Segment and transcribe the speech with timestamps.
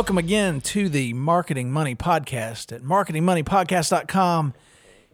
[0.00, 4.54] Welcome again to the Marketing Money Podcast at marketingmoneypodcast.com.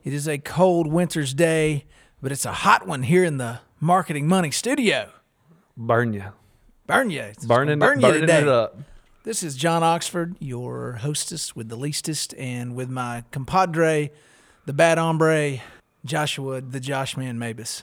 [0.05, 1.87] It is a cold winter's day,
[2.23, 5.11] but it's a hot one here in the Marketing Money studio.
[5.77, 6.27] Burn you.
[6.87, 7.23] Burn you.
[7.23, 8.43] It's Burning, burn you burning today.
[8.43, 8.79] it up.
[9.25, 14.13] This is John Oxford, your hostess with the leastest, and with my compadre,
[14.67, 15.63] the bad hombre,
[16.05, 17.83] Joshua, the Josh Man Mabus.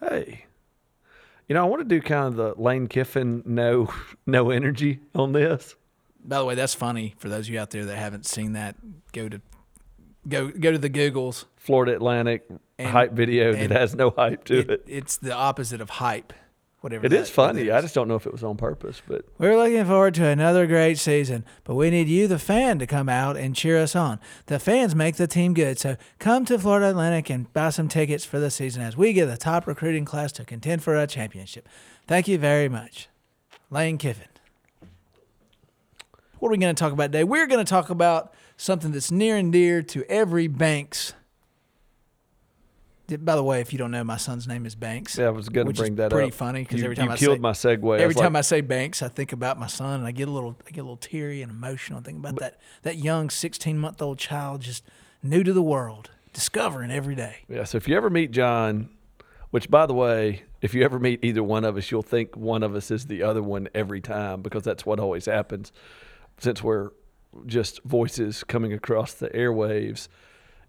[0.00, 0.46] Hey.
[1.48, 3.92] You know, I want to do kind of the Lane Kiffin no
[4.26, 5.74] no energy on this.
[6.24, 8.76] By the way, that's funny for those of you out there that haven't seen that.
[9.12, 9.40] Go to
[10.28, 11.44] go go to the Googles.
[11.56, 12.44] Florida Atlantic
[12.78, 14.70] And- hype video that has no hype to it.
[14.70, 16.32] It, it's the opposite of hype.
[16.80, 17.70] Whatever It is funny.
[17.70, 20.66] I just don't know if it was on purpose, but We're looking forward to another
[20.66, 24.18] great season, but we need you, the fan, to come out and cheer us on.
[24.46, 28.24] The fans make the team good, so come to Florida Atlantic and buy some tickets
[28.24, 31.68] for the season as we get the top recruiting class to contend for a championship.
[32.06, 33.10] Thank you very much.
[33.68, 34.28] Lane Kiffin.
[36.40, 37.22] What are we going to talk about today?
[37.22, 41.12] We're going to talk about something that's near and dear to every Banks.
[43.08, 45.18] By the way, if you don't know, my son's name is Banks.
[45.18, 46.30] yeah, I was going to bring that pretty up.
[46.30, 47.98] Pretty funny because every time you I killed say, my segue.
[47.98, 50.56] Every time I say Banks, I think about my son, and I get a little,
[50.66, 51.98] I get a little teary and emotional.
[51.98, 54.84] I think about that that young sixteen month old child, just
[55.22, 57.38] new to the world, discovering every day.
[57.48, 58.88] Yeah, so if you ever meet John,
[59.50, 62.62] which by the way, if you ever meet either one of us, you'll think one
[62.62, 65.72] of us is the other one every time because that's what always happens
[66.40, 66.90] since we're
[67.46, 70.08] just voices coming across the airwaves.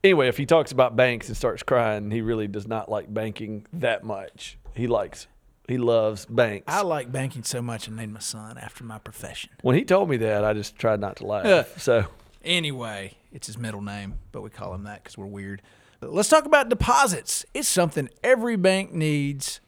[0.03, 3.65] Anyway, if he talks about banks and starts crying, he really does not like banking
[3.73, 4.57] that much.
[4.75, 5.27] He likes
[5.67, 6.65] he loves banks.
[6.67, 9.51] I like banking so much, I named my son after my profession.
[9.61, 11.45] when he told me that, I just tried not to laugh.
[11.45, 11.63] Yeah.
[11.77, 12.07] so
[12.43, 15.61] Anyway, it's his middle name, but we call him that because we're weird.
[15.99, 17.45] But let's talk about deposits.
[17.53, 19.61] It's something every bank needs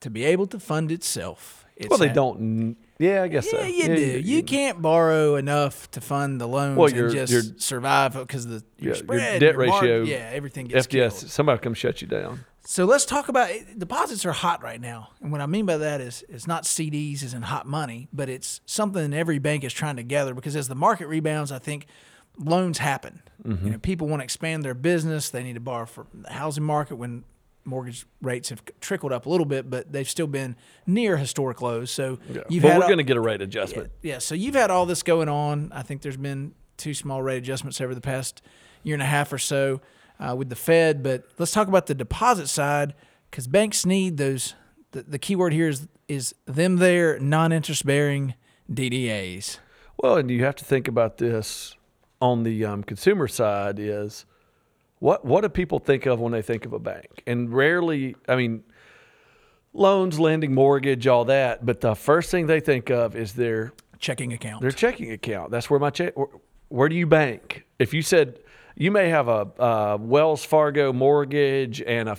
[0.00, 1.66] to be able to fund itself.
[1.76, 2.76] It's well, they don't.
[2.98, 3.64] Yeah, I guess Yeah, so.
[3.66, 4.20] you do.
[4.24, 8.64] You can't borrow enough to fund the loans Well, and just your- survive because the
[8.78, 11.30] your Yeah, your debt your mark- ratio, yeah, everything gets FDS, killed.
[11.30, 12.40] somebody come shut you down.
[12.64, 15.76] So let's talk about eh, deposits are hot right now, and what I mean by
[15.78, 19.72] that is it's not CDs as in hot money, but it's something every bank is
[19.72, 21.86] trying to gather because as the market rebounds, I think
[22.36, 23.22] loans happen.
[23.46, 23.64] Mm-hmm.
[23.64, 26.64] You know, people want to expand their business; they need to borrow for the housing
[26.64, 27.24] market when
[27.68, 30.56] mortgage rates have trickled up a little bit, but they've still been
[30.86, 31.90] near historic lows.
[31.90, 32.18] So
[32.48, 33.90] you've but had we're going to get a rate adjustment.
[34.02, 35.70] yeah, so you've had all this going on.
[35.74, 38.42] I think there's been two small rate adjustments over the past
[38.82, 39.80] year and a half or so
[40.18, 41.02] uh, with the Fed.
[41.02, 42.94] But let's talk about the deposit side
[43.30, 44.54] because banks need those.
[44.92, 48.34] The, the key word here is is them their non-interest bearing
[48.72, 49.58] DDAs.
[49.98, 51.76] Well, and you have to think about this
[52.20, 54.24] on the um, consumer side is
[54.98, 57.22] what what do people think of when they think of a bank?
[57.26, 58.64] And rarely, I mean,
[59.72, 64.32] loans, lending, mortgage, all that, but the first thing they think of is their Checking
[64.32, 64.62] account.
[64.62, 65.50] their checking account.
[65.50, 66.16] That's where my check.
[66.16, 66.28] Where,
[66.68, 67.64] where do you bank?
[67.78, 68.38] If you said
[68.76, 72.16] you may have a, uh Wells Fargo mortgage and a,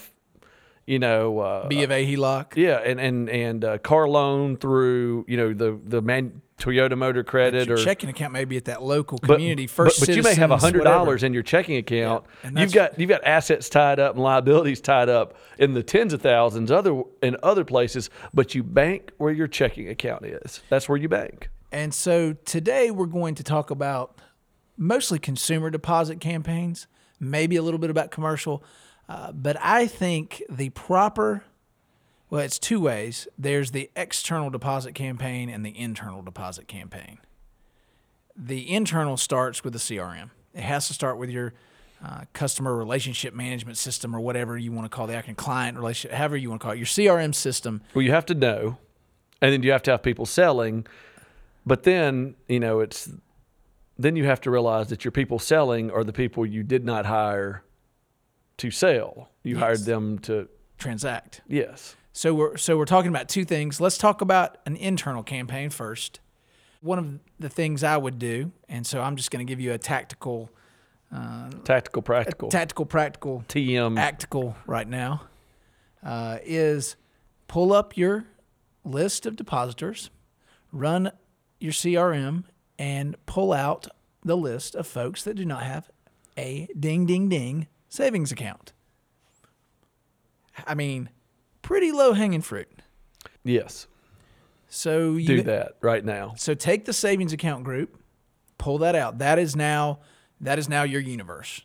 [0.90, 2.56] you know, uh, B of A HELOC.
[2.56, 7.24] yeah, and and and uh, car loan through you know the the man Toyota Motor
[7.24, 10.00] Credit Your or checking account maybe at that local community but- first.
[10.00, 12.26] But, you may have Citizens, hundred dollars in your checking account.
[12.42, 15.84] Yeah, and You've got you've got assets tied up and liabilities tied up in the
[15.84, 20.64] tens of thousands other in other places, but you bank where your checking account is.
[20.70, 21.50] That's where you bank.
[21.72, 24.20] And so today we're going to talk about
[24.76, 26.88] mostly consumer deposit campaigns,
[27.20, 28.64] maybe a little bit about commercial.
[29.10, 31.44] Uh, but I think the proper,
[32.30, 37.18] well, it's two ways there's the external deposit campaign and the internal deposit campaign.
[38.38, 41.54] The internal starts with the CRM, it has to start with your
[42.06, 46.16] uh, customer relationship management system or whatever you want to call the acronym, client relationship,
[46.16, 47.82] however you want to call it, your CRM system.
[47.94, 48.78] Well, you have to know,
[49.42, 50.86] and then you have to have people selling.
[51.66, 53.10] But then you know it's
[53.98, 57.06] then you have to realize that your people selling are the people you did not
[57.06, 57.64] hire
[58.60, 59.30] to sell.
[59.44, 59.64] You Yes.
[59.64, 60.48] hired them to
[60.78, 61.42] Transact.
[61.48, 61.96] yes.
[62.14, 63.80] So we're so we're talking about two things.
[63.82, 66.20] Let's talk about an internal campaign first.
[66.82, 69.74] One of the things I would do, and so I'm just going to give you
[69.74, 70.50] a tactical,
[71.64, 72.50] Tactical, practical.
[72.50, 73.96] tactical, practical, TM.
[73.96, 75.24] tactical right now,
[76.04, 76.96] uh, is
[77.48, 78.26] pull up your
[78.86, 80.10] list of depositors,
[80.72, 81.12] run
[81.60, 82.44] your CRM
[82.78, 83.88] and pull out
[84.24, 85.90] the list of folks that do not have
[86.38, 88.74] a ding ding ding savings account.
[90.66, 91.10] I mean,
[91.62, 92.70] pretty low hanging fruit.
[93.44, 93.88] Yes.
[94.68, 96.34] So you Do that right now.
[96.38, 98.00] So take the savings account group,
[98.58, 99.18] pull that out.
[99.18, 100.00] That is now
[100.40, 101.62] that is now your universe.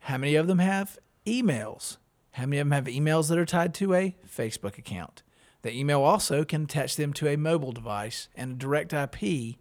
[0.00, 1.96] How many of them have emails?
[2.32, 5.22] How many of them have emails that are tied to a Facebook account?
[5.62, 9.56] The email also can attach them to a mobile device and a direct IP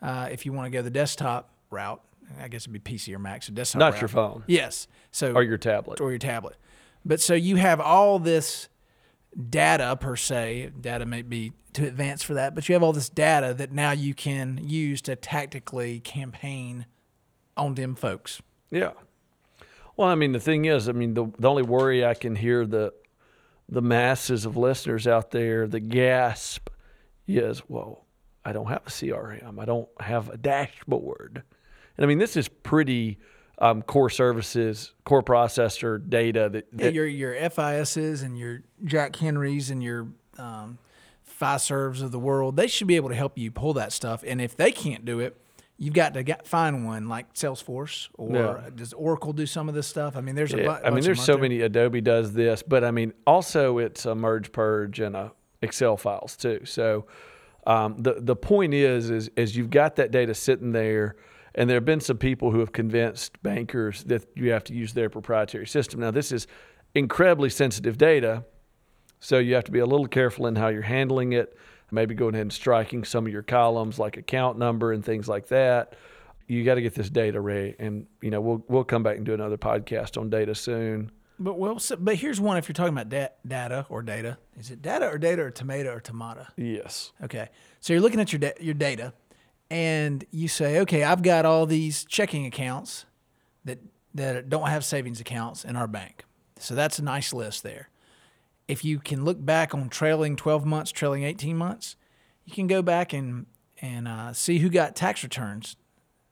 [0.00, 2.00] uh, if you want to go the desktop route.
[2.40, 3.42] I guess it'd be PC or Mac.
[3.42, 3.78] So desktop.
[3.80, 4.86] Not your phone Yes.
[5.10, 6.00] So or your tablet.
[6.00, 6.56] or your tablet.
[7.04, 8.68] But so you have all this
[9.50, 10.72] data per se.
[10.80, 13.90] Data may be too advanced for that, but you have all this data that now
[13.90, 16.86] you can use to tactically campaign
[17.56, 18.40] on them folks.
[18.70, 18.92] Yeah.
[19.96, 22.66] Well, I mean, the thing is, I mean, the the only worry I can hear
[22.66, 22.92] the
[23.68, 26.68] the masses of listeners out there, the gasp
[27.26, 28.04] is, well,
[28.44, 29.58] I don't have a CRM.
[29.58, 31.42] I don't have a dashboard.
[31.96, 33.18] And I mean, this is pretty
[33.58, 39.70] um, core services, core processor data that, Yeah, your your FISs and your Jack Henrys
[39.70, 40.08] and your
[40.38, 40.78] um,
[41.40, 44.22] Fiservs of the world, they should be able to help you pull that stuff.
[44.26, 45.36] And if they can't do it,
[45.78, 48.70] you've got to get, find one like Salesforce or Yeah.
[48.74, 50.16] does Oracle do some of this stuff?
[50.16, 51.42] I mean, there's a Yeah, bu- I mean, there's so there.
[51.42, 51.60] many.
[51.62, 55.32] Adobe does this, but I mean, also it's a merge purge and a
[55.62, 56.60] Excel files too.
[56.64, 57.06] So
[57.66, 61.16] um, the the point is, is is you've got that data sitting there,
[61.54, 64.92] and there have been some people who have convinced bankers that you have to use
[64.92, 66.00] their proprietary system.
[66.00, 66.46] Now, this is
[66.94, 68.44] incredibly sensitive data,
[69.20, 71.56] so you have to be a little careful in how you're handling it.
[71.90, 75.48] Maybe going ahead and striking some of your columns like account number and things like
[75.48, 75.94] that.
[76.48, 79.24] You got to get this data ready, and you know we'll we'll come back and
[79.24, 81.10] do another podcast on data soon.
[81.38, 82.56] But well, so, but here's one.
[82.58, 85.94] If you're talking about da- data or data, is it data or data or tomato
[85.94, 86.46] or tomato?
[86.56, 87.12] Yes.
[87.22, 87.48] Okay,
[87.80, 89.12] so you're looking at your da- your data,
[89.70, 93.06] and you say, okay, I've got all these checking accounts
[93.64, 93.78] that
[94.14, 96.24] that don't have savings accounts in our bank.
[96.58, 97.88] So that's a nice list there.
[98.68, 101.96] If you can look back on trailing 12 months, trailing 18 months,
[102.44, 103.46] you can go back and
[103.82, 105.76] and uh, see who got tax returns.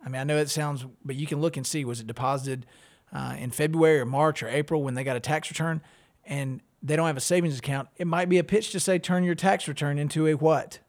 [0.04, 2.66] I mean, I know it sounds, but you can look and see was it deposited
[3.12, 5.82] uh, in February or March or April when they got a tax return,
[6.24, 7.88] and they don't have a savings account.
[7.96, 10.80] It might be a pitch to say turn your tax return into a what?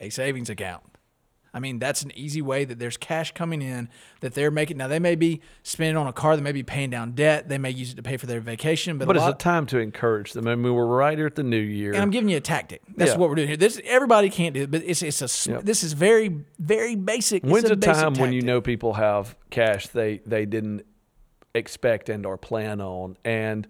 [0.00, 0.82] A savings account.
[1.52, 3.88] I mean, that's an easy way that there's cash coming in
[4.20, 4.76] that they're making.
[4.76, 7.58] Now, they may be spending on a car, they may be paying down debt, they
[7.58, 9.78] may use it to pay for their vacation, but, But a it's a time to
[9.78, 10.46] encourage them.
[10.46, 11.92] I mean, we're right here at the new year.
[11.92, 12.82] and I'm giving you a tactic.
[12.96, 13.16] That's Yeah.
[13.18, 13.56] what we're doing here.
[13.56, 15.64] This everybody can't do it, but it's it's a Yep.
[15.64, 17.42] this is very very basic.
[17.42, 20.84] It's When's a a basic time when you know people have cash they they didn't
[21.54, 23.66] expect and or plan on and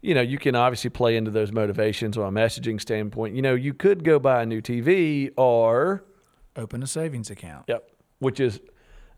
[0.00, 3.54] you know you can obviously play into those motivations on a messaging standpoint you know
[3.54, 6.02] you could go buy a new tv or
[6.60, 7.64] open a savings account?
[7.68, 8.60] yep which is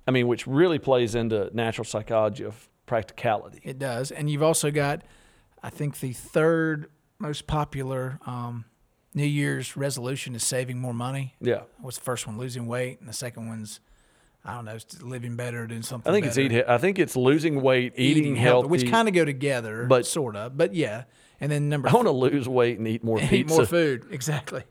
[0.07, 4.71] i mean which really plays into natural psychology of practicality It does, and you've also
[4.71, 5.03] got,
[5.63, 8.65] I think, the third most popular um,
[9.15, 11.35] New Year's resolution is saving more money.
[11.41, 12.39] yeah What's the first one?
[12.39, 13.81] Losing weight, and the second one's,
[14.45, 16.11] I don't know, it's living better, doing something.
[16.11, 16.59] i think it's better.
[16.59, 20.35] eat i think it's losing weight eating, healthy which kind of go together, but- sort
[20.37, 20.57] of.
[20.57, 21.05] But yeah,
[21.41, 24.07] and then number i want to lose weight and eat more pizza eat more food.
[24.11, 24.65] Exactly.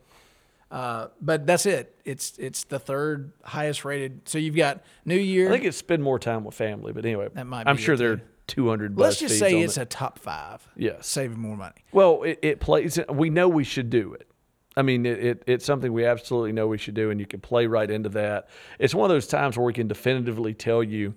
[0.71, 1.93] Uh, but that's it.
[2.05, 4.27] It's it's the third highest rated.
[4.29, 5.49] So you've got New Year.
[5.49, 8.13] i think it's spend more time with family but anyway That might i'm sure there
[8.13, 9.81] are 200 Let's just say it's it.
[9.81, 10.67] a top five.
[10.75, 11.75] Yeah, saving more money.
[11.93, 12.99] Well, it, it plays.
[13.09, 14.27] We know we should do it.
[14.75, 17.39] I mean, it, it, it's something we absolutely know we should do, and you can
[17.39, 18.49] play right into that.
[18.79, 21.13] It's one of those times where we can definitively tell you,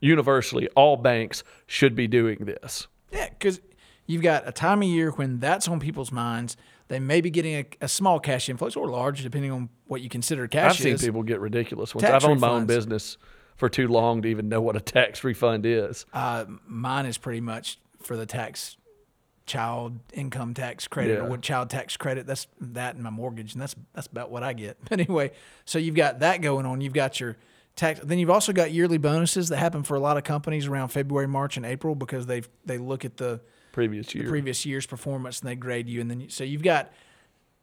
[0.00, 2.86] universally, all banks should be doing this.
[3.12, 3.60] Yeah, because
[4.06, 6.56] you've got a time of year when that's on people's minds.
[6.88, 10.08] They may be getting a, a small cash influx or large, depending on what you
[10.08, 12.02] consider cash I've seen people get ridiculous ones.
[12.02, 13.18] Tax I've owned my own business
[13.56, 16.06] for too long to even know what a tax refund is.
[16.12, 18.76] Uh, mine is pretty much for the tax,
[19.46, 21.28] child income tax credit Yeah.
[21.28, 22.26] or child tax credit.
[22.26, 24.76] That's that and my mortgage, and that's that's about what I get.
[24.88, 25.32] But anyway,
[25.64, 26.80] so you've got that going on.
[26.80, 27.36] You've got your
[27.74, 28.00] tax.
[28.02, 31.26] Then you've also got yearly bonuses that happen for a lot of companies around February,
[31.28, 33.40] March, and April because they they look at the
[33.76, 34.26] Previous year.
[34.26, 36.90] previous year's performance and they grade you and then you, so you've got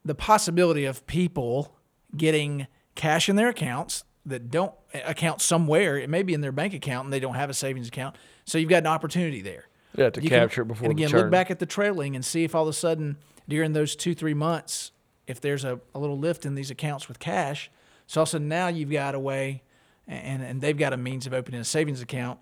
[0.04, 1.74] the possibility of people
[2.16, 4.72] getting cash in their accounts that don't
[5.04, 7.88] account somewhere it may be in their bank account and they don't have a savings
[7.88, 9.64] account so you've got an opportunity there
[9.96, 12.14] yeah, to You can- capture it before and the again look back at the trailing
[12.14, 13.16] and see if all of a sudden
[13.48, 14.92] during those two three months
[15.26, 17.72] if there's a, a little lift in these accounts with cash
[18.06, 19.64] so also now you've got a way
[20.06, 22.38] and, and they've got a means of opening a savings account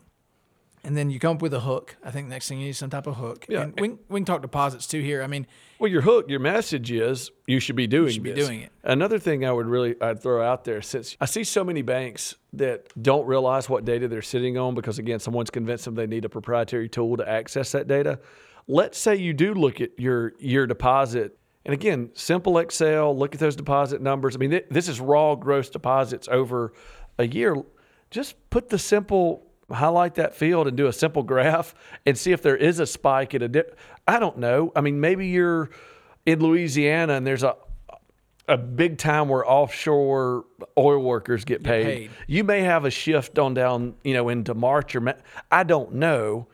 [0.85, 1.97] And then you come up with a hook.
[2.03, 3.47] I think next thing you need is some type of hook.
[3.49, 3.63] Yeah.
[3.63, 5.23] And we, we can talk deposits too here.
[5.23, 5.47] I mean,
[5.79, 8.47] Well, your hook, your message is you should be doing should be this.
[8.47, 8.73] doing it.
[8.83, 12.35] Another thing I would really I'd throw out there since I see so many banks
[12.55, 16.25] that don't realize what data they're sitting on because again someone's convinced them they need
[16.25, 18.19] a proprietary tool to access that data.
[18.67, 23.41] Let's say you do look at your your deposit and again, simple Excel, look at
[23.41, 24.35] those deposit numbers.
[24.35, 26.73] I mean, th- this is raw gross deposits over
[27.21, 27.55] a year.
[28.11, 32.43] Just put the simple highlight that field and do a simple graph and see if
[32.43, 33.79] there is a spike at a dip.
[34.07, 34.73] I don't know.
[34.75, 35.71] I mean, maybe you're
[36.27, 37.57] in Louisiana and there's a
[38.49, 40.45] a big time where offshore
[40.77, 41.85] oil workers get paid.
[41.85, 42.11] paid.
[42.27, 45.15] You may have a shift on down, you know, into March or
[45.51, 46.49] I don't know.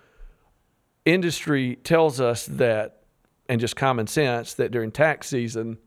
[1.05, 3.03] Industry tells us that,
[3.49, 5.79] and just common sense that during tax season.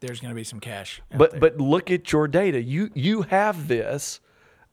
[0.00, 1.00] there's going to be some cash.
[1.16, 1.40] But there.
[1.40, 2.60] but look at your data.
[2.60, 4.20] You you have this.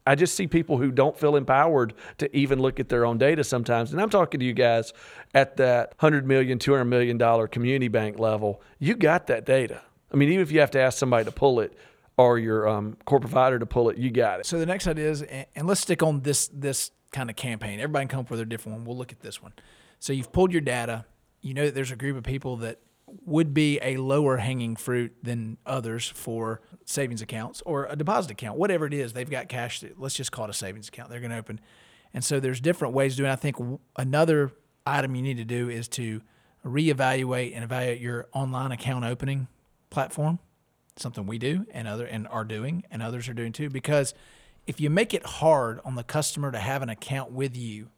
[0.05, 3.43] I just see people who don't feel empowered to even look at their own data
[3.43, 3.91] sometimes.
[3.91, 4.93] And I'm talking to you guys
[5.33, 8.61] at that 100 million, 200 million dollar community bank level.
[8.79, 9.81] You got that data.
[10.11, 11.77] I mean, even if you have to ask somebody to pull it
[12.17, 14.45] or your um, core provider to pull it, you got it.
[14.45, 17.79] So the next idea is, and and let's stick on this this kind of campaign.
[17.79, 18.85] Everybody can come up with a different one.
[18.85, 19.53] We'll look at this one.
[19.99, 21.05] So you've pulled your data.
[21.41, 22.79] You know that there's a group of people that
[23.25, 28.57] would be a lower hanging fruit than others for savings accounts or a deposit account,
[28.57, 29.13] whatever it is.
[29.13, 29.81] They've got cash.
[29.81, 31.09] That, let's just call it a savings account.
[31.09, 31.59] They're going to open,
[32.13, 33.31] and so there's different ways to do it.
[33.31, 33.55] I think
[33.95, 34.51] another
[34.85, 36.21] item you need to do is to
[36.65, 39.47] reevaluate and evaluate your online account opening
[39.89, 40.39] platform
[40.97, 44.13] something we do and other and are doing and others are doing too because
[44.67, 47.89] if you make it hard on the customer to have an account with you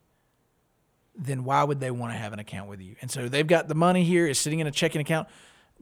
[1.16, 2.96] then why would they want to have an account with you?
[3.02, 5.28] And so they've got the money here is sitting in a checking account.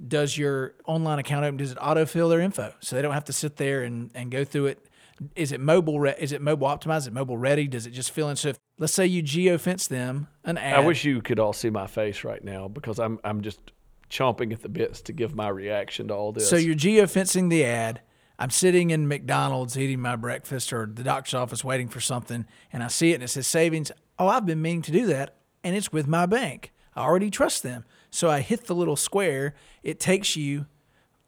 [0.08, 2.74] Does your online account open does it autofill their info?
[2.80, 4.86] So they don't have to sit there and, and go through it.
[5.36, 7.68] Is it mobile re- is it mobile optimized is it mobile ready?
[7.68, 8.36] Does it just fill in?
[8.36, 10.74] So if, let's say you geofence them an ad.
[10.74, 13.60] I wish you could all see my face right now because I'm I'm just
[14.10, 16.50] chomping at the bits to give my reaction to all this.
[16.50, 18.02] So you're geofencing the ad.
[18.38, 22.82] I'm sitting in McDonald's eating my breakfast or the doctor's office waiting for something, and
[22.84, 23.92] I see it and it says savings.
[24.22, 26.72] Oh, I've been meaning to do that, and it's with my bank.
[26.96, 27.86] I already trust them.
[28.12, 29.56] So I hit the little square.
[29.82, 30.68] It takes you,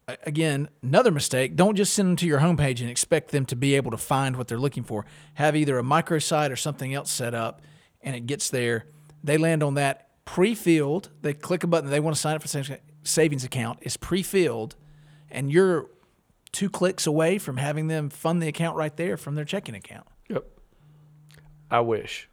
[0.08, 1.56] again, another mistake.
[1.56, 4.36] Don't just send them to your homepage and expect them to be able to find
[4.36, 5.08] what they're looking for.
[5.34, 7.64] Have either a microsite or something else set up,
[8.04, 8.86] and it gets there.
[9.24, 11.10] They land on that pre-filled.
[11.24, 11.90] They click a button.
[11.90, 13.80] They want to sign up for savings- savings account.
[13.82, 14.76] It's pre-filled,
[15.32, 15.90] and you're
[16.52, 20.06] two clicks away from having them fund the account right there from their checking account.
[20.30, 20.46] Yep.
[21.72, 22.30] I wish.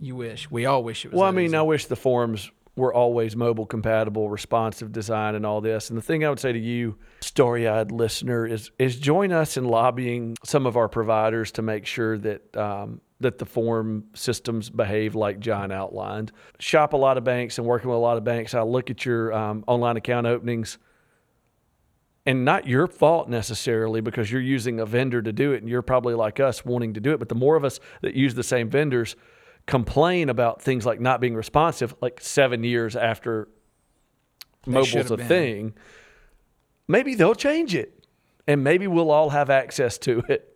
[0.00, 0.50] You wish.
[0.50, 1.18] We all wish it was.
[1.18, 1.56] Well, I mean, easy.
[1.56, 5.90] I wish the forms were always mobile compatible, responsive design, and all this.
[5.90, 9.64] And the thing I would say to you, story-eyed listener, is is join us in
[9.64, 15.14] lobbying some of our providers to make sure that um, that the form systems behave
[15.14, 16.32] like John outlined.
[16.58, 18.54] Shop a lot of banks and working with a lot of banks.
[18.54, 20.78] I look at your um, online account openings.
[22.26, 25.82] And not your fault necessarily because you're using a vendor to do it and you're
[25.82, 27.18] probably like us wanting to do it.
[27.18, 29.16] But the more of us that use the same vendors
[29.70, 33.48] complain about things like not being responsive, like seven years after
[34.66, 35.28] mobile's a been.
[35.28, 35.74] thing,
[36.88, 38.04] maybe they'll change it
[38.48, 40.46] and maybe we'll all have access to it.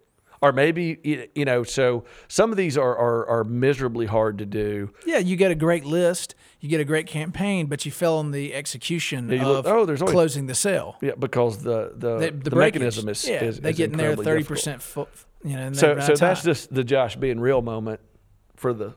[0.42, 4.90] Or maybe, you know, so some of these are, are, are miserably hard to do.
[5.06, 8.30] yeah, you get a great list, you get a great campaign, but you fell on
[8.32, 10.96] the execution look- of oh, there's always- closing the sale.
[11.00, 14.14] Yeah, because the, the, The, the, the, mechanism is, yeah, is, they get in there
[14.16, 14.82] 30%.
[14.82, 15.08] Fo-
[15.44, 18.00] you know, So, so that's just the Josh being real moment
[18.56, 18.96] for the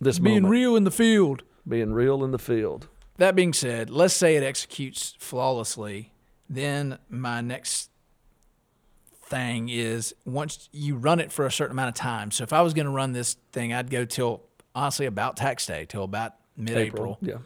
[0.00, 1.42] this being moment, real in the field.
[1.68, 2.88] being real in the field.
[3.18, 6.12] That being said, let's say it executes flawlessly.
[6.48, 7.90] Then my next
[9.24, 12.30] thing is once you run it for a certain amount of time.
[12.30, 14.42] So if I was going to run this thing, I'd go till
[14.74, 17.38] honestly about tax day, till about mid-April, Yeah,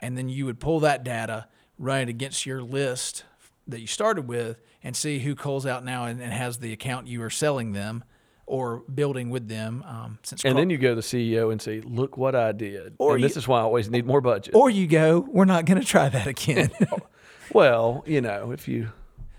[0.00, 1.46] and then you would pull that data,
[1.78, 3.24] run it against your list
[3.66, 7.08] that you started with, and see who calls out now and, and has the account
[7.08, 8.04] you are selling them
[8.48, 9.84] or building with them.
[9.86, 12.52] Um, since and Cro- then you go to the CEO and say, "Look what I
[12.52, 14.54] did." Or and you- this is why I always need more budget.
[14.54, 16.70] or you go, we're not going to try that again.
[17.52, 18.88] well, you know, if you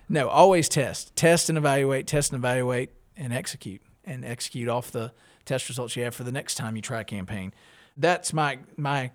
[0.07, 5.11] No, always test, test and evaluate, test and evaluate, and execute, and execute off the
[5.45, 7.53] test results you have for the next time you try a campaign.
[7.97, 9.11] That's my my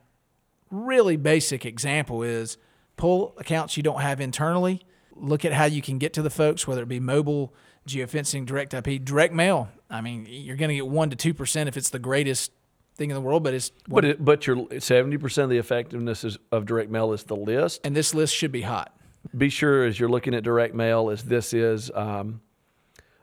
[0.70, 2.56] really basic example is
[2.96, 4.82] pull accounts you don't have internally.
[5.16, 7.54] Look at how you can get to the folks, whether it be mobile,
[7.86, 9.68] geofencing, direct IP, direct mail.
[9.90, 12.52] I mean, you're going to get one to two percent if it's the greatest
[12.96, 16.24] thing in the world, but it's but it, but your seventy percent of the effectiveness
[16.24, 17.80] is, of direct mail is the list.
[17.84, 18.96] and this list should be hot.
[19.36, 22.40] Be sure as you're looking at direct mail, as this is um,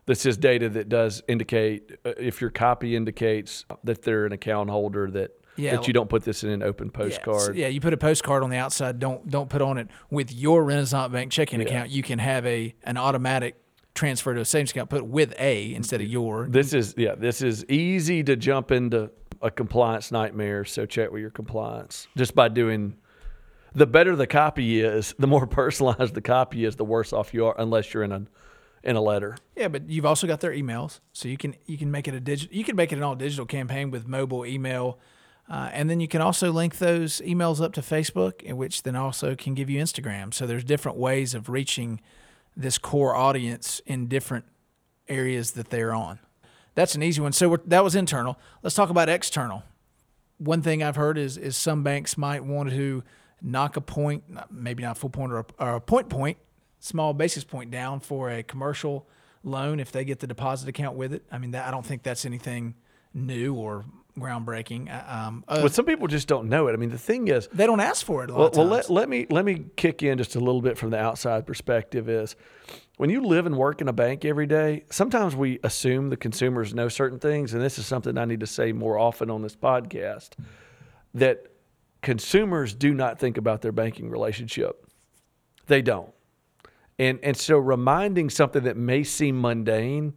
[0.08, 4.70] This is data that does indicate uh, if your copy indicates that they're an account
[4.72, 7.56] holder that Yeah, that you don't put this in an open postcard.
[7.56, 8.98] Yeah, you put a postcard on the outside.
[9.00, 11.92] Don't don't put on it with your Renasant Bank checking account.
[11.92, 13.56] You can have a an automatic
[13.94, 14.90] transfer to a savings account.
[14.90, 16.48] Put with a instead of your.
[16.48, 20.66] This is yeah, this is easy to jump into a compliance nightmare.
[20.66, 22.98] So check with your compliance just by doing.
[23.74, 27.46] The better the copy is, the more personalized the copy is, the worse off you
[27.46, 28.26] are, unless you're in a
[28.84, 29.38] in a letter.
[29.56, 32.20] Yeah, but you've also got their emails, so you can you can make it a
[32.20, 32.56] digital.
[32.56, 35.00] You can make it an all digital campaign with mobile email,
[35.50, 38.96] uh, and then you can also link those emails up to Facebook, in which then
[38.96, 40.34] also can give you Instagram.
[40.34, 42.02] So there's different ways of reaching
[42.56, 44.46] this core audience in different
[45.08, 46.20] areas that they're on.
[46.76, 47.34] That's an easy one.
[47.34, 48.38] So that was internal.
[48.64, 49.64] Let's talk about external.
[50.38, 53.04] One thing I've heard is is some banks might want to
[53.42, 56.38] knock a point, maybe not a full point or a, or a point point,
[56.80, 59.08] small basis point down for a commercial
[59.44, 61.24] loan if they get the deposit account with it.
[61.32, 62.76] I mean, that, I don't think that's anything
[63.14, 63.86] new or
[64.22, 64.90] groundbreaking.
[64.90, 66.74] Uh, Um, uh, But some people just don't know it.
[66.74, 68.90] I mean, the thing is, they don't ask for it a lot well, well let,
[68.90, 72.36] let me let me kick in just a little bit from the outside perspective is
[72.98, 76.74] when you live and work in a bank every day sometimes we assume the consumers
[76.74, 79.56] know certain things and this is something i need to say more often on this
[79.56, 80.30] podcast
[81.14, 81.48] that
[82.02, 84.86] consumers do not think about their banking relationship
[85.66, 86.14] they don't
[87.00, 90.14] and and so reminding something that may seem mundane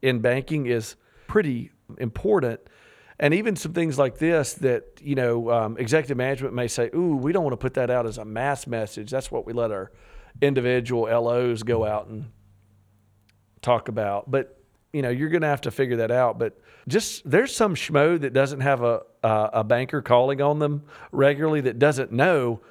[0.00, 0.96] in banking is
[1.26, 2.60] pretty important.
[3.20, 7.16] And even some things like this that, you know, um, executive management may say, ooh,
[7.16, 9.10] we don't want to put that out as a mass message.
[9.10, 9.92] That's what we let our
[10.40, 12.32] individual LOs go out and
[13.60, 14.30] talk about.
[14.30, 14.58] But,
[14.94, 16.38] you know, you're going to have to figure that out.
[16.38, 16.58] But
[16.88, 21.60] just there's some schmo that doesn't have a, a, a banker calling on them regularly
[21.60, 22.62] that doesn't know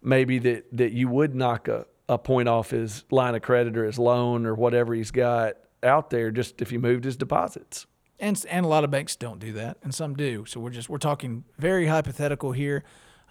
[0.00, 3.86] maybe that, that you would knock a, a point off his line of credit or
[3.86, 7.86] his loan or whatever he's got out there just if he moved his deposits.
[8.20, 10.44] And and a lot of banks don't do that, and some do.
[10.46, 12.84] So we're just we're talking very hypothetical here,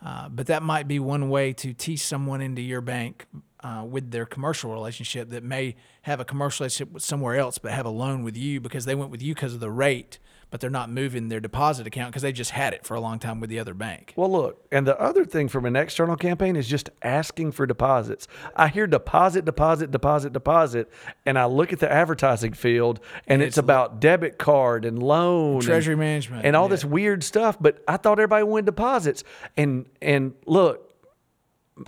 [0.04, 3.26] uh, but that might be one way to tease someone into your bank
[3.62, 7.72] uh, with their commercial relationship that may have a commercial relationship with somewhere else, but
[7.72, 10.20] have a loan with you because they went with you because of the rate,
[10.50, 13.20] but they're not moving their deposit account because they just had it for a long
[13.20, 14.14] time with the other bank.
[14.16, 18.28] Well, look, and the other thing from an external campaign is just asking for deposits.
[18.56, 20.92] I hear deposit, deposit, deposit, deposit,
[21.26, 25.56] and I look at the advertising field and it's, it's about debit card and loan,
[25.56, 26.70] and- Treasury management, and all yeah.
[26.70, 27.58] this weird stuff.
[27.60, 29.24] But I thought everybody wanted deposits.
[29.58, 30.90] And and look,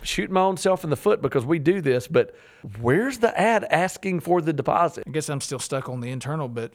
[0.03, 2.35] shooting my own self in the foot because we do this, but
[2.79, 5.03] where's the ad asking for the deposit?
[5.07, 6.73] I guess I'm still stuck on the internal, but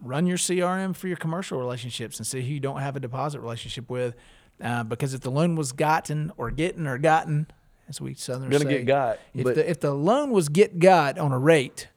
[0.00, 3.40] run your CRM for your commercial relationships and see who you don't have a deposit
[3.40, 4.14] relationship with.
[4.62, 7.46] Uh, because if the loan was gotten or getting or gotten,
[7.88, 11.18] as we Southerners Gonna say, get got, If the if the loan was get got
[11.18, 11.88] on a rate,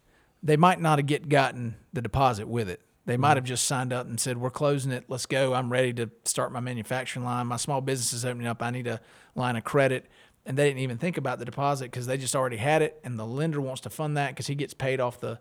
[0.44, 2.82] they might not have get gotten the deposit with it.
[3.06, 3.22] They Mm-hmm.
[3.22, 5.06] might have just signed up and said, "We're closing it.
[5.08, 5.54] Let's go.
[5.56, 7.48] I'm ready to start my manufacturing line.
[7.48, 8.62] My small business is opening up.
[8.62, 9.02] I need a
[9.36, 10.06] line of credit."
[10.46, 13.18] And they didn't even think about the deposit because they just already had it, and
[13.20, 15.40] the lender wants to fund that because he gets paid off the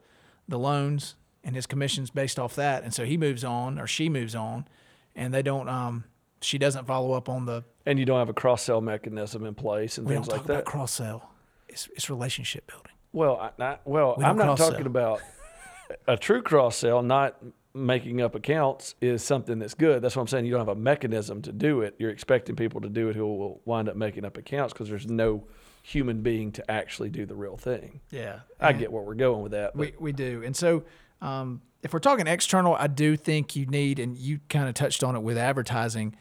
[0.48, 4.08] the loans and his commissions based off that, and so he moves on or she
[4.08, 4.66] moves on,
[5.14, 5.68] and they don't.
[5.68, 6.04] Um,
[6.42, 7.64] she doesn't follow up on the.
[7.86, 10.40] And you don't have a cross sell mechanism in place and We things don't like
[10.42, 10.52] talk that.
[10.54, 11.30] about cross sell.
[11.68, 12.92] It's it's relationship building.
[13.12, 15.20] Well, I, not, well, We I'm don't talking about
[16.06, 17.02] a true cross sell.
[17.02, 17.36] Not
[17.74, 20.02] making up accounts is something that's good.
[20.02, 20.44] That's what I'm saying.
[20.46, 21.94] You don't have a mechanism to do it.
[21.98, 25.06] You're expecting people to do it who will wind up making up accounts because there's
[25.06, 25.44] no
[25.82, 28.00] human being to actually do the real thing.
[28.10, 29.72] Yeah, I get where we're going with that.
[29.74, 30.84] But We we do, and so
[31.20, 35.02] um, if we're talking external, I do think you need, and you kind of touched
[35.02, 36.14] on it with advertising.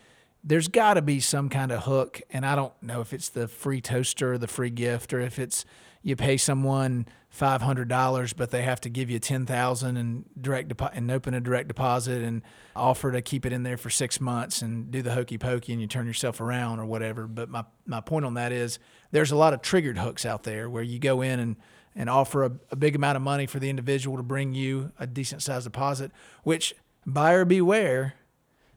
[0.44, 3.48] There's got to be some kind of hook, and I don't know if it's the
[3.48, 5.66] free toaster, or the free gift, or if it's
[6.02, 10.24] you pay someone five hundred dollars, but they have to give you ten thousand and
[10.40, 12.42] direct depo- and open a direct deposit and
[12.76, 15.82] offer to keep it in there for six months and do the hokey pokey and
[15.82, 17.28] you turn yourself around or whatever.
[17.28, 18.80] But my my point on that is
[19.12, 21.58] there's a lot of triggered hooks out there where you go in and
[21.96, 25.08] and offer a, a big amount of money for the individual to bring you a
[25.08, 26.12] decent sized deposit,
[26.44, 26.74] which
[27.06, 28.16] buyer beware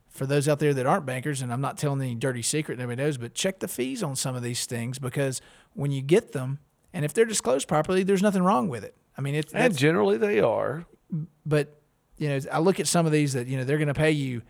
[0.09, 3.03] for those out there that aren't bankers, and I'm not telling any dirty secret nobody
[3.03, 5.41] knows, but check the fees on some of these things because
[5.73, 6.59] when you get them,
[6.93, 8.95] and if they're disclosed properly, there's nothing wrong with it.
[9.17, 10.85] I mean, it's and generally they are.
[11.47, 11.81] but
[12.19, 14.11] you know, I look at some of these that you know they're going to pay
[14.11, 14.43] you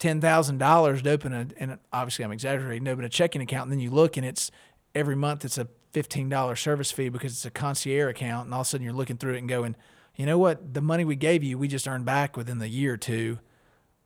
[0.00, 3.64] ten thousand dollars to open a, and obviously I'm exaggerating, to open a checking account,
[3.64, 4.50] and then you look and it's
[4.94, 8.60] every month it's a fifteen dollar service fee because it's a concierge account, and all
[8.60, 9.76] of a sudden you're looking through it and going,
[10.16, 12.94] you know what, the money we gave you, we just earned back within the year
[12.94, 13.38] or two,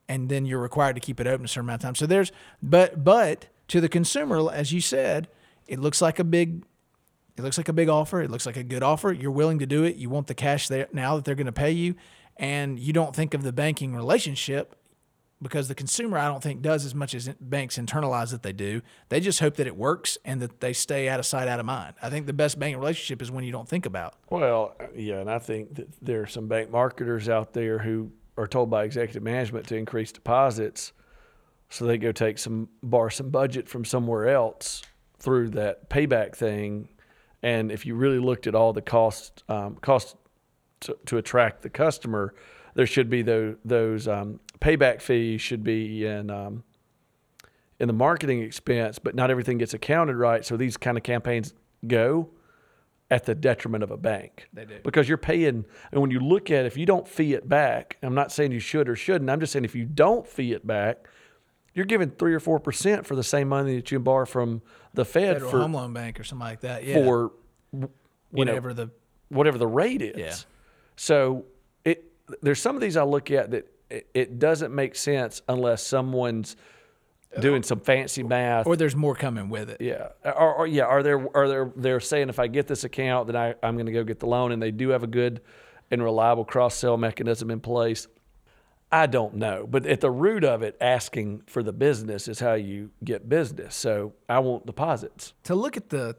[0.09, 1.94] and then you're required to keep it open a certain amount of time.
[1.94, 5.29] So there's, but but to the consumer, as you said,
[5.66, 6.64] it looks like a big
[7.37, 8.23] It looks like a big offer.
[8.23, 9.12] It looks like a good offer.
[9.12, 9.97] You're willing to do it.
[9.97, 11.97] You want the cash there now that they're going to pay you,
[12.37, 14.77] and you don't think of the banking relationship
[15.44, 18.80] because the consumer I don't think does as much as banks internalize that they do.
[19.11, 21.66] They just hope that it works and that they stay out of sight, out of
[21.66, 21.94] mind.
[22.02, 24.14] I think the best banking relationship is when you don't think about.
[24.30, 28.48] Well, yeah, and I think that there are some bank marketers out there who are
[28.48, 30.92] told by executive management to increase deposits,
[31.68, 34.83] so they go take some borrow some budget from somewhere else
[35.18, 36.88] through that payback thing.
[37.42, 40.16] And if you really looked at all the cost um, cost
[40.80, 42.35] to, to attract the customer,
[42.74, 46.64] there should be those those um, payback fees should be in um,
[47.79, 50.44] in the marketing expense, but not everything gets accounted right.
[50.44, 51.53] So these kind of campaigns
[51.87, 52.31] go
[53.11, 54.48] at the detriment of a bank.
[54.53, 54.79] They do.
[54.83, 57.98] Because you're paying, and when you look at it, if you don't fee it back,
[58.03, 60.66] I'm not saying you should or shouldn't, I'm just saying if you don't fee it
[60.66, 61.07] back,
[61.74, 64.62] you're giving three or four percent for the same money that you borrow from
[64.94, 66.85] the Fed Federal for Home Loan Bank or something like that.
[66.85, 66.94] Yeah.
[66.94, 67.33] for
[68.31, 68.90] whatever know the
[69.29, 70.16] whatever the rate is.
[70.16, 70.35] Yeah.
[70.96, 71.46] So
[71.85, 72.05] it
[72.40, 73.74] there's some of these I look at that
[74.14, 76.57] it, doesn't make sense unless someone's
[77.40, 78.66] doing some fancy math.
[78.66, 79.80] or there's more coming with it.
[79.80, 83.26] yeah, or, or yeah, are there are there they're saying if I get this account,
[83.26, 85.40] then I, I'm going to go get the loan, and they do have a good
[85.90, 88.07] and reliable cross sell mechanism in place.
[88.92, 92.54] I don't know, but at the root of it, asking for the business is how
[92.54, 93.74] you get business.
[93.74, 95.33] So I want deposits.
[95.44, 96.16] To look at the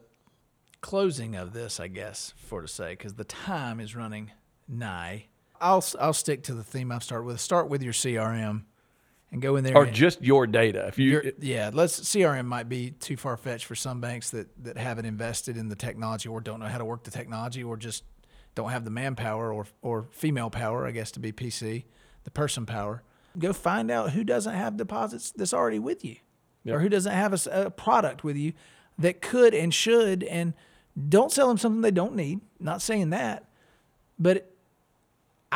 [0.82, 4.30] closing of this, I guess, for to say, because the time is running
[4.68, 5.26] nigh.
[5.60, 7.40] I'll I'll stick to the theme I've started with.
[7.40, 8.62] Start with your CRM,
[9.30, 9.76] and go in there.
[9.76, 10.86] Or just your data.
[10.86, 14.48] If you Your- yeah, let's CRM might be too far fetched for some banks that
[14.64, 17.76] that haven't invested in the technology or don't know how to work the technology or
[17.76, 18.04] just
[18.54, 21.84] don't have the manpower or or female power, I guess to be PC,
[22.24, 23.02] the person power.
[23.38, 26.16] Go find out who doesn't have deposits that's already with you,
[26.66, 28.54] or who doesn't have a product with you
[28.98, 30.54] that could and should, and
[31.08, 32.40] don't sell them something they don't need.
[32.58, 33.50] Not saying that,
[34.18, 34.55] but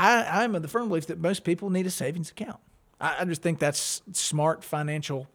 [0.01, 2.59] I, I'm of the firm belief that most people need a savings account.
[3.01, 5.29] I, I just think that's smart financial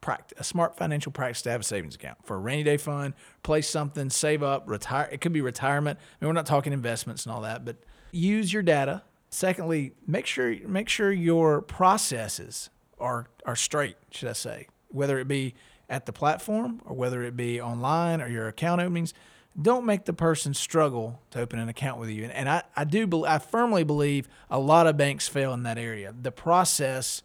[0.00, 3.14] practice, a smart financial practice to have a savings account for a rainy day fund,
[3.42, 5.08] place something, save up, retire.
[5.10, 5.98] It could be retirement.
[5.98, 7.76] I mean, we're not talking investments and all that, but
[8.12, 9.02] use your data.
[9.30, 13.96] Secondly, make sure make sure your processes are are straight.
[14.10, 15.54] Should I say, whether it be
[15.88, 19.14] at the platform or whether it be online or your account openings.
[19.60, 22.24] Don't make the person struggle to open an account with you.
[22.24, 25.62] And, and I, I do, bel I firmly believe a lot of banks fail in
[25.62, 26.12] that area.
[26.20, 27.22] The process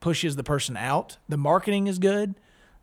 [0.00, 1.16] pushes the person out.
[1.28, 2.34] The marketing is good,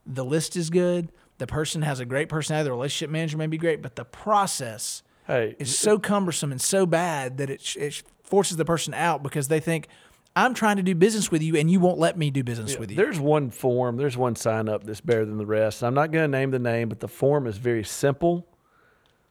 [0.06, 3.58] the list is good, the person has a great personality, the relationship manager may be
[3.58, 8.58] great, but the process hey, is so cumbersome and so bad that it, it forces
[8.58, 9.88] the person out because they think,
[10.36, 12.92] I'm trying to do business with you and you won't let me do business with
[12.92, 12.98] you.
[12.98, 15.84] There's one form, there's one sign up that's better than the rest.
[15.84, 18.48] I'm not going to name the name, but the form is very simple.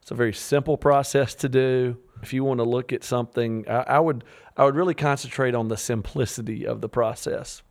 [0.08, 1.98] It's a very simple process to do.
[2.22, 4.24] If you want to look at something, I, I would
[4.56, 7.62] I would really concentrate on the simplicity of the process.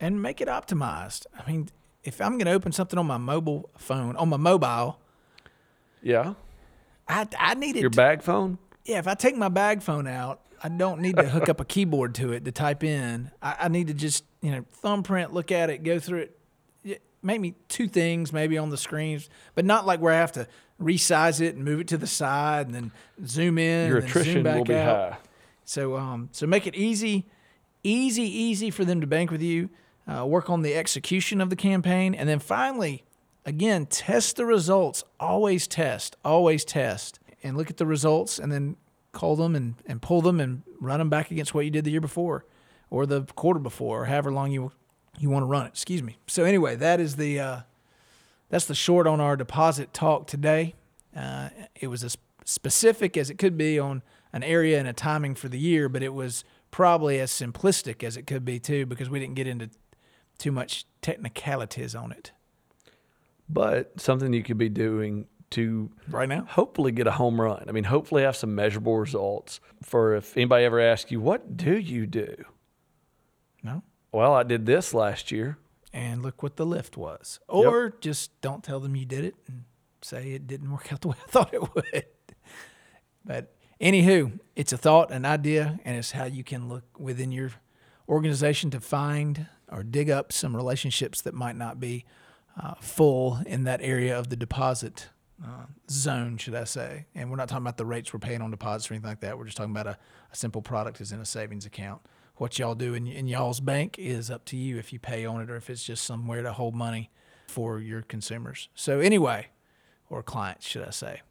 [0.00, 1.26] and make it optimized.
[1.38, 1.68] I mean,
[2.02, 4.98] if I'm going to open something on my mobile phone, on my mobile,
[6.02, 6.34] Yeah,
[7.06, 7.80] I, I need it.
[7.82, 8.58] your bag phone.
[8.84, 11.64] Yeah, if I take my bag phone out, I don't need to hook up a
[11.74, 13.30] keyboard to it to type in.
[13.40, 16.38] I, I need to just, you know, thumbprint, look at it, go through it.
[16.82, 20.48] Yeah, Maybe two things maybe on the screens, but not like where I have to
[20.84, 22.92] resize it and move it to the side and then
[23.26, 23.88] zoom in.
[23.88, 25.12] Your and then zoom attrition back will be out.
[25.12, 25.18] high.
[25.64, 27.26] So, um, so make it easy,
[27.82, 29.70] easy, easy for them to bank with you.
[30.06, 33.04] Uh, work on the execution of the campaign, and then finally,
[33.46, 35.02] again, test the results.
[35.18, 38.76] Always test, always test, and look at the results, and then
[39.12, 41.90] call them and, and pull them and run them back against what you did the
[41.90, 42.44] year before,
[42.90, 44.72] or the quarter before, or however long you
[45.18, 45.70] you want to run it.
[45.70, 46.18] Excuse me.
[46.26, 47.60] So anyway, that is the uh,
[48.54, 50.76] that's the short on our deposit talk today.
[51.16, 54.00] Uh, it was as specific as it could be on
[54.32, 58.16] an area and a timing for the year, but it was probably as simplistic as
[58.16, 59.70] it could be too, because we didn't get into
[60.38, 62.30] too much technicalities on it
[63.48, 66.46] But something you could be doing to right now.
[66.48, 67.64] hopefully get a home run.
[67.68, 69.58] I mean, hopefully have some measurable results.
[69.82, 72.36] For if anybody ever asks you, what do you do?
[73.64, 73.82] No.
[74.12, 75.58] Well, I did this last year.
[75.94, 77.38] And look what the lift was.
[77.46, 79.62] Or just don't tell them you did it and
[80.02, 82.04] say it didn't work out the way I thought it would.
[83.24, 87.52] But anywho, it's a thought, an idea, and it's how you can look within your
[88.08, 92.04] organization to find or dig up some relationships that might not be
[92.60, 95.08] uh, full in that area of the deposit
[95.44, 97.06] uh, zone, should I say.
[97.14, 99.38] And we're not talking about the rates we're paying on deposits or anything like that.
[99.38, 99.98] We're just talking about a,
[100.32, 102.02] a simple product is in a savings account.
[102.36, 105.40] What y'all do in, in y'all's bank is up to you if you pay on
[105.40, 107.10] it or if it's just somewhere to hold money
[107.46, 108.68] for your consumers.
[108.74, 109.48] So, anyway,
[110.10, 111.22] or clients, should I say.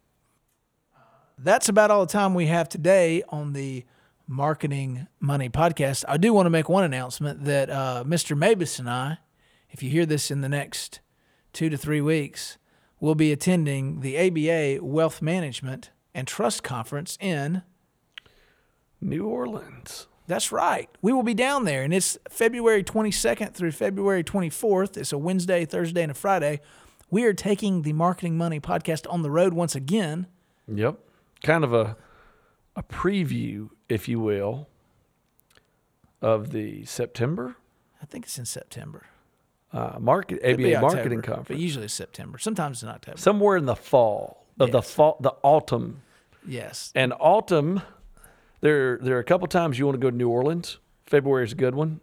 [1.36, 3.84] That's about all the time we have today on the
[4.26, 6.04] Marketing Money podcast.
[6.08, 8.38] I do want to make one announcement that uh, Mr.
[8.38, 9.18] Mabus and I,
[9.70, 11.00] if you hear this in the next
[11.52, 12.56] two to three weeks,
[13.00, 17.62] will be attending the ABA Wealth Management and Trust Conference in.
[19.00, 20.06] New Orleans.
[20.26, 20.88] That's right.
[21.02, 24.96] We will be down there, and it's February 22nd through February 24th.
[24.96, 26.60] It's a Wednesday, Thursday, and a Friday.
[27.10, 30.26] We are taking the Marketing Money podcast on the road once again.
[30.66, 30.98] Yep.
[31.42, 31.96] Kind of a
[32.76, 34.68] a preview, if you will,
[36.20, 37.56] of the September
[38.02, 39.06] I think it's in September.
[39.72, 41.48] uh, market ABA marketing October, conference.
[41.48, 42.38] but usually it's September.
[42.38, 43.18] Sometimes it's in October.
[43.18, 46.02] Somewhere in the fall of the fall, the autumn,
[46.46, 46.92] yes.
[46.94, 47.82] and autumn.
[48.64, 50.78] There, there are a couple times you want to go to New Orleans.
[51.04, 52.00] February is a good one.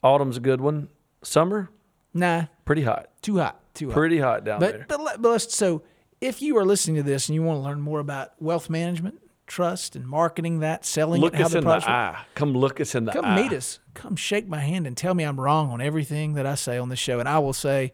[0.00, 0.90] Autumn's a good one.
[1.24, 1.70] Summer,
[2.14, 3.08] Nah, pretty hot.
[3.20, 3.60] too hot.
[3.74, 3.94] Too hot.
[3.94, 4.86] Pretty hot down but there.
[4.88, 5.82] but but let's so
[6.20, 9.20] if you are listening to this and you want to learn more about wealth management,
[9.48, 12.24] trust, and marketing that, selling Look it, us the in the products eye.
[12.36, 13.42] Come look us in the come eye.
[13.42, 13.80] meet us.
[13.94, 16.90] Come shake my hand and tell me I'm wrong on everything that I say on
[16.90, 17.92] this show, and I will say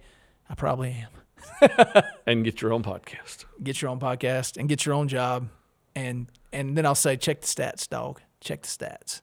[0.51, 0.91] I probably
[1.63, 2.03] am.
[2.27, 3.47] and get your own podcast.
[3.63, 5.49] Get your own podcast and get your own job,
[5.95, 8.21] and and then I'll say check the stats, dog.
[8.41, 9.21] Check the stats.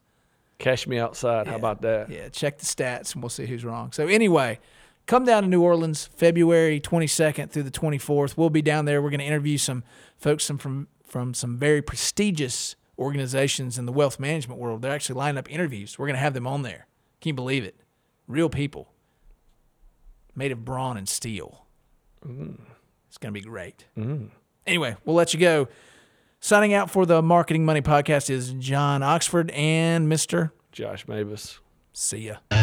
[0.60, 1.48] Cash me outside.
[1.48, 2.10] How about that?
[2.10, 3.92] Yeah, check the stats and we'll see who's wrong.
[3.92, 4.60] So anyway,
[5.08, 8.38] come down to New Orleans February 22nd through the 24th.
[8.38, 9.02] We'll be down there.
[9.02, 9.84] We're going to interview some
[10.18, 14.82] folks some from from some very prestigious organizations in the wealth management world.
[14.82, 16.00] They're actually lining up interviews.
[16.00, 16.88] We're going to have them on there.
[17.22, 17.76] Can you believe it?
[18.28, 18.94] Real people
[20.36, 21.68] made of brawn and steel.
[22.26, 22.64] Mm-hmm.
[23.08, 23.86] It's going to be great.
[23.98, 24.26] Mm-hmm.
[24.66, 25.68] Anyway, we'll let you go.
[26.46, 30.52] Signing out for the Marketing Money podcast is John Oxford and Mr.
[30.74, 31.60] Josh Mabus.
[31.94, 32.63] See ya.